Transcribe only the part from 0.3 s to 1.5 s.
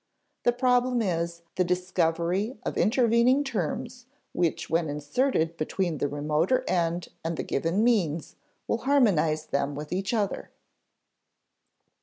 The problem is